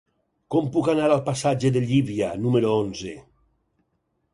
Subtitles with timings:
[0.55, 3.17] Com puc anar al passatge de Llívia número onze?